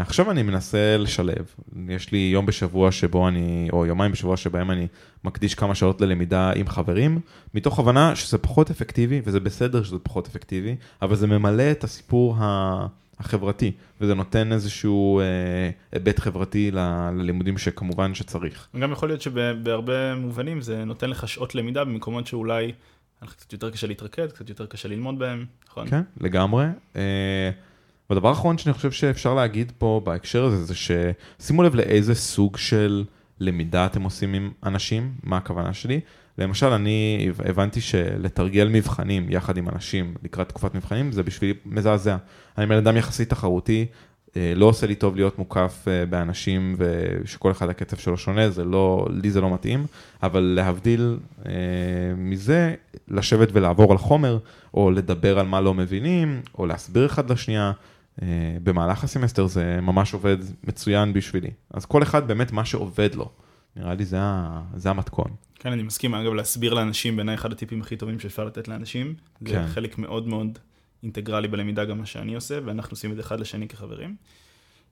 עכשיו 0.00 0.30
אני 0.30 0.42
מנסה 0.42 0.96
לשלב, 0.96 1.54
יש 1.88 2.12
לי 2.12 2.30
יום 2.32 2.46
בשבוע 2.46 2.92
שבו 2.92 3.28
אני, 3.28 3.68
או 3.72 3.86
יומיים 3.86 4.12
בשבוע 4.12 4.36
שבהם 4.36 4.70
אני 4.70 4.86
מקדיש 5.24 5.54
כמה 5.54 5.74
שעות 5.74 6.00
ללמידה 6.00 6.52
עם 6.56 6.68
חברים, 6.68 7.20
מתוך 7.54 7.78
הבנה 7.78 8.16
שזה 8.16 8.38
פחות 8.38 8.70
אפקטיבי, 8.70 9.20
וזה 9.24 9.40
בסדר 9.40 9.82
שזה 9.82 9.98
פחות 9.98 10.26
אפקטיבי, 10.26 10.76
אבל 11.02 11.16
זה 11.16 11.26
ממלא 11.26 11.70
את 11.70 11.84
הסיפור 11.84 12.36
החברתי, 13.18 13.72
וזה 14.00 14.14
נותן 14.14 14.52
איזשהו 14.52 15.20
אה, 15.20 15.24
היבט 15.92 16.20
חברתי 16.20 16.70
ל- 16.70 17.10
ללימודים 17.18 17.58
שכמובן 17.58 18.14
שצריך. 18.14 18.68
גם 18.80 18.92
יכול 18.92 19.08
להיות 19.08 19.20
שבהרבה 19.22 20.14
מובנים 20.14 20.60
זה 20.60 20.84
נותן 20.84 21.10
לך 21.10 21.28
שעות 21.28 21.54
למידה 21.54 21.84
במקומות 21.84 22.26
שאולי 22.26 22.64
היה 22.64 22.72
לך 23.22 23.34
קצת 23.34 23.52
יותר 23.52 23.70
קשה 23.70 23.86
להתרכז, 23.86 24.32
קצת 24.32 24.48
יותר 24.48 24.66
קשה 24.66 24.88
ללמוד 24.88 25.18
בהם, 25.18 25.44
נכון? 25.68 25.88
כן, 25.88 26.02
לגמרי. 26.20 26.66
אה, 26.96 27.50
והדבר 28.10 28.28
האחרון 28.28 28.58
שאני 28.58 28.72
חושב 28.72 28.90
שאפשר 28.92 29.34
להגיד 29.34 29.72
פה 29.78 30.00
בהקשר 30.04 30.44
הזה, 30.44 30.64
זה 30.64 30.74
ששימו 30.74 31.62
לב 31.62 31.74
לאיזה 31.74 32.14
סוג 32.14 32.56
של 32.56 33.04
למידה 33.40 33.86
אתם 33.86 34.02
עושים 34.02 34.34
עם 34.34 34.50
אנשים, 34.64 35.12
מה 35.22 35.36
הכוונה 35.36 35.74
שלי. 35.74 36.00
למשל, 36.38 36.66
אני 36.66 37.28
הבנתי 37.44 37.80
שלתרגל 37.80 38.68
מבחנים 38.68 39.26
יחד 39.30 39.56
עם 39.56 39.68
אנשים 39.68 40.14
לקראת 40.22 40.48
תקופת 40.48 40.74
מבחנים, 40.74 41.12
זה 41.12 41.22
בשבילי 41.22 41.54
מזעזע. 41.66 42.16
אני 42.58 42.66
בן 42.66 42.76
אדם 42.76 42.96
יחסית 42.96 43.30
תחרותי, 43.30 43.86
אה, 44.36 44.52
לא 44.56 44.66
עושה 44.66 44.86
לי 44.86 44.94
טוב 44.94 45.16
להיות 45.16 45.38
מוקף 45.38 45.84
אה, 45.88 46.06
באנשים 46.06 46.76
ושכל 46.78 47.50
אחד 47.50 47.68
הקצב 47.68 47.96
שלו 47.96 48.16
שונה, 48.16 48.50
זה 48.50 48.64
לא, 48.64 49.06
לי 49.10 49.30
זה 49.30 49.40
לא 49.40 49.54
מתאים, 49.54 49.86
אבל 50.22 50.40
להבדיל 50.56 51.18
אה, 51.46 51.52
מזה, 52.16 52.74
לשבת 53.08 53.48
ולעבור 53.52 53.92
על 53.92 53.98
חומר, 53.98 54.38
או 54.74 54.90
לדבר 54.90 55.38
על 55.38 55.46
מה 55.46 55.60
לא 55.60 55.74
מבינים, 55.74 56.40
או 56.58 56.66
להסביר 56.66 57.06
אחד 57.06 57.30
לשנייה, 57.30 57.72
במהלך 58.62 59.04
הסמסטר 59.04 59.46
זה 59.46 59.78
ממש 59.82 60.14
עובד 60.14 60.36
מצוין 60.64 61.12
בשבילי. 61.12 61.50
אז 61.70 61.84
כל 61.84 62.02
אחד 62.02 62.28
באמת 62.28 62.52
מה 62.52 62.64
שעובד 62.64 63.14
לו, 63.14 63.30
נראה 63.76 63.94
לי 63.94 64.04
זה, 64.04 64.18
זה 64.76 64.90
המתכון. 64.90 65.30
כן, 65.54 65.72
אני 65.72 65.82
מסכים, 65.82 66.14
אגב, 66.14 66.32
להסביר 66.32 66.74
לאנשים, 66.74 67.16
בעיניי 67.16 67.34
אחד 67.34 67.52
הטיפים 67.52 67.80
הכי 67.80 67.96
טובים 67.96 68.20
שאפשר 68.20 68.44
לתת 68.44 68.68
לאנשים. 68.68 69.14
זה 69.40 69.50
כן. 69.50 69.66
חלק 69.66 69.98
מאוד 69.98 70.28
מאוד 70.28 70.58
אינטגרלי 71.02 71.48
בלמידה, 71.48 71.84
גם 71.84 71.98
מה 71.98 72.06
שאני 72.06 72.34
עושה, 72.34 72.58
ואנחנו 72.64 72.90
עושים 72.90 73.10
את 73.10 73.16
זה 73.16 73.22
אחד 73.22 73.40
לשני 73.40 73.68
כחברים. 73.68 74.16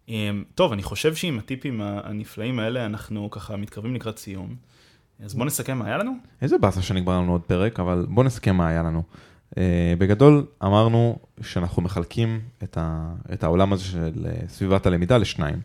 אמ, 0.09 0.45
טוב, 0.55 0.73
אני 0.73 0.83
חושב 0.83 1.15
שעם 1.15 1.39
הטיפים 1.39 1.81
הנפלאים 1.81 2.59
האלה, 2.59 2.87
אנחנו 2.87 3.31
ככה 3.31 3.57
מתקרבים 3.57 3.95
לקראת 3.95 4.19
סיום. 4.19 4.57
אז 5.25 5.35
בואו 5.35 5.47
נסכם 5.47 5.79
מה 5.79 5.87
היה 5.87 5.99
לנו. 5.99 6.13
איזה 6.43 6.59
באסה 6.59 6.83
שנגמר 6.83 7.19
לנו 7.19 7.33
עוד 7.33 7.43
פרק, 7.43 7.81
אבל 7.81 8.07
בואו 8.09 8.27
נסכם 8.27 8.57
מה 8.57 8.69
היה 8.69 8.83
לנו. 8.83 9.03
Uh, 9.53 9.55
בגדול 9.99 10.47
אמרנו 10.65 11.19
שאנחנו 11.41 11.83
מחלקים 11.83 12.41
את, 12.63 12.79
ה, 12.81 13.13
את 13.33 13.45
העולם 13.45 13.73
הזה 13.73 13.85
של 13.85 14.13
uh, 14.15 14.49
סביבת 14.49 14.87
הלמידה 14.87 15.19
לשניים. 15.19 15.61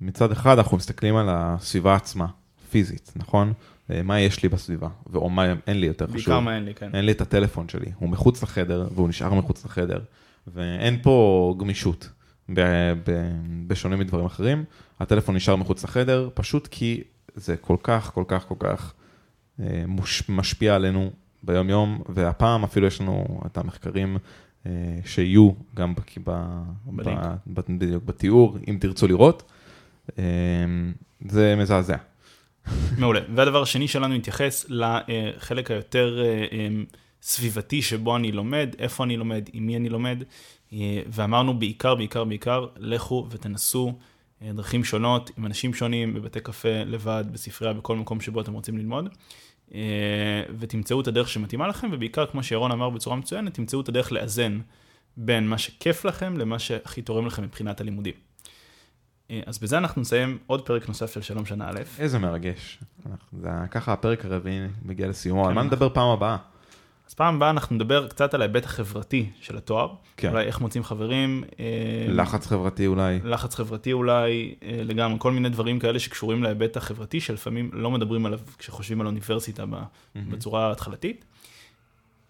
מצד 0.00 0.32
אחד 0.32 0.58
אנחנו 0.58 0.76
מסתכלים 0.76 1.16
על 1.16 1.26
הסביבה 1.30 1.94
עצמה, 1.94 2.26
פיזית, 2.70 3.12
נכון? 3.16 3.52
Uh, 3.88 3.92
מה 4.04 4.20
יש 4.20 4.42
לי 4.42 4.48
בסביבה, 4.48 4.88
או 5.14 5.30
מה 5.30 5.54
אין 5.66 5.80
לי 5.80 5.86
יותר 5.86 6.06
חשוב. 6.06 6.16
בעיקר 6.16 6.40
מה 6.40 6.56
אין 6.56 6.64
לי, 6.64 6.74
כן. 6.74 6.90
אין 6.94 7.04
לי 7.04 7.12
את 7.12 7.20
הטלפון 7.20 7.68
שלי, 7.68 7.92
הוא 7.98 8.08
מחוץ 8.08 8.42
לחדר 8.42 8.88
והוא 8.94 9.08
נשאר 9.08 9.34
מחוץ 9.34 9.64
לחדר, 9.64 10.00
ואין 10.46 10.98
פה 11.02 11.54
גמישות, 11.58 12.08
ב- 12.54 12.92
ב- 13.06 13.30
בשונה 13.66 13.96
מדברים 13.96 14.26
אחרים. 14.26 14.64
הטלפון 15.00 15.36
נשאר 15.36 15.56
מחוץ 15.56 15.84
לחדר, 15.84 16.28
פשוט 16.34 16.68
כי 16.70 17.02
זה 17.34 17.56
כל 17.56 17.76
כך, 17.82 18.10
כל 18.14 18.24
כך, 18.28 18.44
כל 18.48 18.54
כך 18.58 18.92
אה, 19.60 19.84
מוש, 19.86 20.22
משפיע 20.28 20.74
עלינו 20.74 21.10
ביום 21.42 21.70
יום, 21.70 22.02
והפעם 22.08 22.64
אפילו 22.64 22.86
יש 22.86 23.00
לנו 23.00 23.40
את 23.46 23.58
המחקרים 23.58 24.16
אה, 24.66 24.70
שיהיו 25.04 25.50
גם 25.74 25.94
ב, 25.94 26.30
בלינק. 26.86 27.18
ב, 27.46 27.60
ב, 27.60 27.78
בדיוק 27.78 28.04
בתיאור, 28.04 28.58
אם 28.68 28.76
תרצו 28.80 29.06
לראות. 29.06 29.42
אה, 30.18 30.24
זה 31.28 31.54
מזעזע. 31.56 31.96
מעולה. 32.98 33.20
והדבר 33.34 33.62
השני 33.62 33.88
שלנו 33.88 34.14
מתייחס 34.14 34.66
לחלק 34.68 35.70
היותר 35.70 36.22
אה, 36.24 36.46
אמ, 36.52 36.84
סביבתי 37.22 37.82
שבו 37.82 38.16
אני 38.16 38.32
לומד, 38.32 38.74
איפה 38.78 39.04
אני 39.04 39.16
לומד, 39.16 39.48
עם 39.52 39.66
מי 39.66 39.76
אני 39.76 39.88
לומד, 39.88 40.22
ואמרנו 41.06 41.58
בעיקר, 41.58 41.94
בעיקר, 41.94 42.24
בעיקר, 42.24 42.66
לכו 42.76 43.26
ותנסו 43.30 43.98
דרכים 44.42 44.84
שונות, 44.84 45.30
עם 45.38 45.46
אנשים 45.46 45.74
שונים, 45.74 46.14
בבתי 46.14 46.40
קפה, 46.40 46.82
לבד, 46.86 47.24
בספרייה, 47.32 47.74
בכל 47.74 47.96
מקום 47.96 48.20
שבו 48.20 48.40
אתם 48.40 48.52
רוצים 48.52 48.78
ללמוד, 48.78 49.08
ותמצאו 50.58 51.00
את 51.00 51.06
הדרך 51.08 51.28
שמתאימה 51.28 51.68
לכם, 51.68 51.88
ובעיקר, 51.92 52.26
כמו 52.26 52.42
שירון 52.42 52.72
אמר 52.72 52.90
בצורה 52.90 53.16
מצוינת, 53.16 53.54
תמצאו 53.54 53.80
את 53.80 53.88
הדרך 53.88 54.12
לאזן 54.12 54.58
בין 55.16 55.48
מה 55.48 55.58
שכיף 55.58 56.04
לכם 56.04 56.36
למה 56.36 56.58
שהכי 56.58 57.02
תורם 57.02 57.26
לכם 57.26 57.42
מבחינת 57.42 57.80
הלימודים. 57.80 58.14
אה, 59.30 59.40
אז 59.46 59.58
בזה 59.58 59.78
אנחנו 59.78 60.00
נסיים 60.00 60.38
עוד 60.46 60.66
פרק 60.66 60.88
נוסף 60.88 61.12
של 61.14 61.22
שלום 61.22 61.46
שנה 61.46 61.68
א'. 61.70 61.80
איזה 61.98 62.18
מרגש. 62.18 62.78
אנחנו- 63.06 63.38
זה, 63.40 63.48
ככה 63.70 63.92
הפרק 63.92 64.24
הרביעי 64.24 64.58
מגיע 64.84 65.08
לסיומו, 65.08 65.48
על 65.48 65.54
מה 65.54 65.60
כן. 65.60 65.66
נדבר 65.66 65.88
פעם 65.94 66.08
הבאה? 66.08 66.36
אז 67.12 67.16
פעם 67.16 67.34
הבאה 67.34 67.50
אנחנו 67.50 67.76
נדבר 67.76 68.08
קצת 68.08 68.34
על 68.34 68.42
ההיבט 68.42 68.64
החברתי 68.64 69.30
של 69.40 69.56
התואר. 69.56 69.94
כן. 70.16 70.30
אולי 70.30 70.44
איך 70.44 70.60
מוצאים 70.60 70.84
חברים. 70.84 71.44
אה, 71.60 71.64
לחץ 72.08 72.46
חברתי 72.46 72.86
אולי. 72.86 73.18
לחץ 73.24 73.54
חברתי 73.54 73.92
אולי, 73.92 74.54
אה, 74.62 74.80
לגמרי, 74.84 75.16
כל 75.18 75.32
מיני 75.32 75.48
דברים 75.48 75.78
כאלה 75.78 75.98
שקשורים 75.98 76.42
להיבט 76.42 76.76
החברתי, 76.76 77.20
שלפעמים 77.20 77.70
לא 77.72 77.90
מדברים 77.90 78.26
עליו 78.26 78.40
כשחושבים 78.58 79.00
על 79.00 79.06
אוניברסיטה 79.06 79.64
בצורה 80.16 80.68
ההתחלתית. 80.68 81.24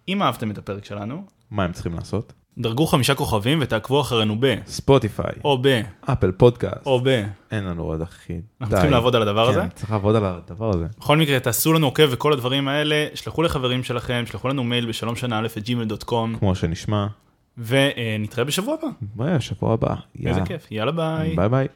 אם 0.09 0.23
אהבתם 0.23 0.51
את 0.51 0.59
הפרק 0.59 0.85
שלנו, 0.85 1.25
מה 1.51 1.65
הם 1.65 1.73
צריכים 1.73 1.95
לעשות? 1.95 2.33
דרגו 2.59 2.87
חמישה 2.87 3.15
כוכבים 3.15 3.59
ותעקבו 3.63 4.01
אחרינו 4.01 4.37
ב, 4.41 4.55
ספוטיפיי, 4.67 5.33
או 5.45 5.59
ב, 5.63 5.81
אפל 6.01 6.33
פודקאסט, 6.33 6.87
או 6.87 7.01
ב. 7.05 7.25
אין 7.51 7.65
לנו 7.65 7.83
עוד 7.83 8.03
אחי. 8.03 8.41
אנחנו 8.61 8.75
צריכים 8.75 8.91
לעבוד 8.91 9.17
על 9.17 9.23
הדבר 9.23 9.49
הזה. 9.49 9.61
כן, 9.61 9.69
צריך 9.75 9.91
לעבוד 9.91 10.17
על 10.17 10.25
הדבר 10.25 10.71
הזה. 10.71 10.87
בכל 10.99 11.17
מקרה, 11.17 11.41
תעשו 11.41 11.73
לנו 11.73 11.87
עוקב 11.87 12.09
וכל 12.11 12.33
הדברים 12.33 12.69
האלה, 12.69 13.07
שלחו 13.15 13.43
לחברים 13.43 13.85
שלכם, 13.85 14.25
שלחו 14.27 14.49
לנו 14.49 14.65
מייל 14.65 14.87
בשלום 14.87 15.17
שנה 15.17 15.39
א' 15.39 15.47
at 15.59 15.69
gmail.com, 15.69 16.39
כמו 16.39 16.55
שנשמע. 16.55 17.07
ונתראה 17.59 18.45
בשבוע 18.45 18.75
הבא. 18.75 18.89
ביי, 19.01 19.41
שבוע 19.41 19.73
הבא. 19.75 19.95
איזה 20.19 20.29
יאללה. 20.31 20.47
כיף, 20.47 20.67
יאללה 20.71 20.93
ביי. 20.93 21.37
ביי 21.37 21.49
ביי. 21.49 21.69